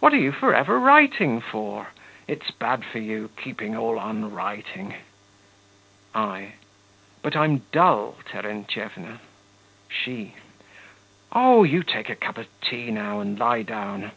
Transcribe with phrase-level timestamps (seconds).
[0.00, 1.88] what are you for ever writing for?
[2.28, 4.94] it's bad for you, keeping all on writing.
[6.14, 6.52] I.
[7.22, 9.18] But I'm dull, Terentyevna.
[9.88, 10.32] SHE.
[11.32, 14.10] Oh, you take a cup of tea now and lie down.